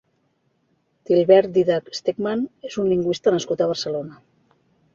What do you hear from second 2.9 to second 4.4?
lingüista nascut a Barcelona.